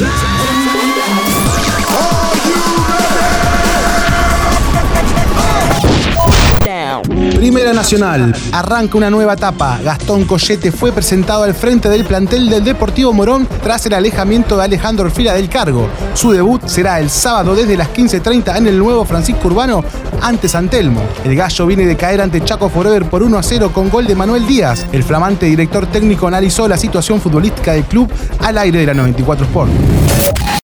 [0.00, 0.31] time.
[7.42, 8.32] Primera Nacional.
[8.52, 9.80] Arranca una nueva etapa.
[9.82, 14.62] Gastón Collete fue presentado al frente del plantel del Deportivo Morón tras el alejamiento de
[14.62, 15.88] Alejandro Orfila del cargo.
[16.14, 19.84] Su debut será el sábado desde las 15.30 en el nuevo Francisco Urbano
[20.20, 21.02] ante Santelmo.
[21.24, 24.14] El gallo viene de caer ante Chaco Forever por 1 a 0 con gol de
[24.14, 24.86] Manuel Díaz.
[24.92, 29.46] El flamante director técnico analizó la situación futbolística del club al aire de la 94
[29.46, 30.11] Sport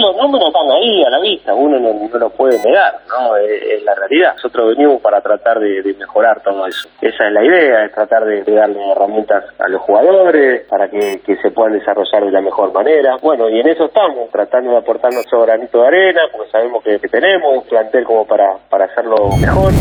[0.00, 3.36] los números están ahí a la vista, uno no, no lo puede negar, ¿no?
[3.36, 4.34] Es, la realidad.
[4.34, 6.88] Nosotros venimos para tratar de, mejorar todo eso.
[7.00, 11.50] Esa es la idea, es tratar de, darle herramientas a los jugadores para que, se
[11.50, 13.16] puedan desarrollar de la mejor manera.
[13.22, 16.98] Bueno, y en eso estamos, tratando de aportar nuestro granito de arena, porque sabemos que,
[17.08, 19.72] tenemos un plantel como para, para hacerlo mejor.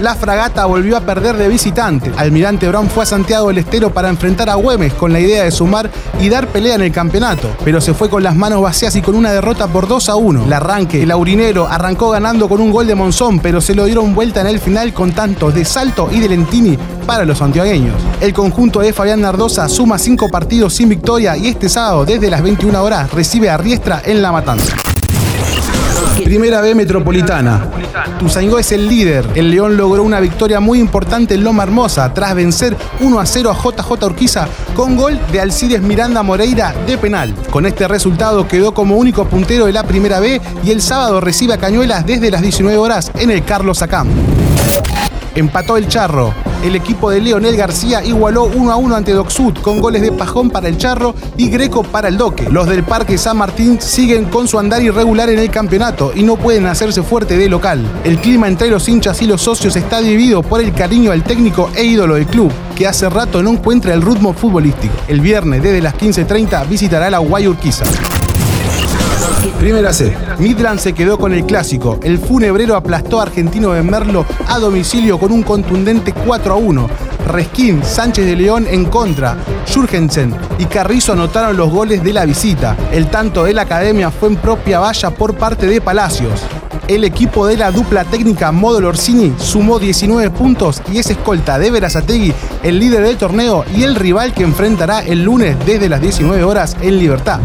[0.00, 2.10] La fragata volvió a perder de visitante.
[2.18, 5.50] Almirante Brown fue a Santiago del Estero para enfrentar a Güemes con la idea de
[5.50, 5.88] sumar
[6.20, 9.14] y dar pelea en el campeonato, pero se fue con las manos vacías y con
[9.14, 10.44] una derrota por 2 a 1.
[10.46, 14.14] El arranque, el aurinero arrancó ganando con un gol de Monzón, pero se lo dieron
[14.14, 17.94] vuelta en el final con tantos de Salto y de Lentini para los santiagueños.
[18.20, 22.42] El conjunto de Fabián Nardosa suma 5 partidos sin victoria y este sábado desde las
[22.42, 24.74] 21 horas recibe a Riestra en La Matanza.
[26.26, 27.68] Primera B Metropolitana.
[28.18, 29.24] Tuzaingó es el líder.
[29.36, 33.48] El León logró una victoria muy importante en Loma Hermosa tras vencer 1 a 0
[33.48, 37.32] a JJ Urquiza con gol de Alcides Miranda Moreira de penal.
[37.48, 41.54] Con este resultado quedó como único puntero de la Primera B y el sábado recibe
[41.54, 44.08] a Cañuelas desde las 19 horas en el Carlos Acam.
[45.36, 46.34] Empató el Charro.
[46.62, 50.50] El equipo de Leonel García igualó 1 a 1 ante Docsud con goles de Pajón
[50.50, 52.48] para el Charro y Greco para el Doque.
[52.50, 56.36] Los del Parque San Martín siguen con su andar irregular en el campeonato y no
[56.36, 57.84] pueden hacerse fuerte de local.
[58.04, 61.70] El clima entre los hinchas y los socios está dividido por el cariño al técnico
[61.76, 64.94] e ídolo del club, que hace rato no encuentra el ritmo futbolístico.
[65.08, 67.84] El viernes desde las 15.30 visitará la Guayurquiza.
[69.58, 70.14] Primera C.
[70.38, 71.98] Midland se quedó con el clásico.
[72.02, 76.90] El funebrero aplastó a Argentino de Merlo a domicilio con un contundente 4 a 1.
[77.26, 79.36] Resquín, Sánchez de León en contra.
[79.72, 82.76] Jurgensen y Carrizo anotaron los goles de la visita.
[82.92, 86.42] El tanto de la academia fue en propia valla por parte de Palacios.
[86.86, 91.70] El equipo de la dupla técnica Modo Orsini sumó 19 puntos y es escolta de
[91.70, 92.32] Verazategui,
[92.62, 96.76] el líder del torneo y el rival que enfrentará el lunes desde las 19 horas
[96.82, 97.40] en Libertad.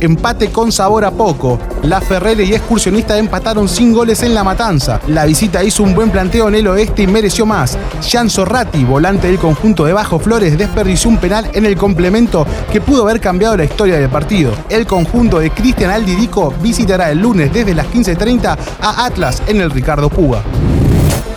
[0.00, 1.58] Empate con sabor a poco.
[1.82, 4.98] La Ferrere y Excursionista empataron sin goles en la matanza.
[5.06, 7.76] La visita hizo un buen planteo en el oeste y mereció más.
[8.00, 12.80] Jean Zorrati, volante del conjunto de Bajo Flores, desperdició un penal en el complemento que
[12.80, 14.52] pudo haber cambiado la historia del partido.
[14.70, 19.70] El conjunto de Cristian Aldidico visitará el lunes desde las 15.30 a Atlas en el
[19.70, 20.42] Ricardo Puga.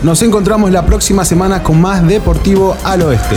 [0.03, 3.35] Nos encontramos la próxima semana con más Deportivo al Oeste.